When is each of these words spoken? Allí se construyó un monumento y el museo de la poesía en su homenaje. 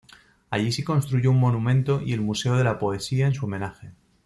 Allí 0.49 0.71
se 0.71 0.83
construyó 0.83 1.29
un 1.29 1.39
monumento 1.39 2.01
y 2.03 2.13
el 2.13 2.21
museo 2.21 2.57
de 2.57 2.63
la 2.63 2.79
poesía 2.79 3.27
en 3.27 3.35
su 3.35 3.45
homenaje. 3.45 3.91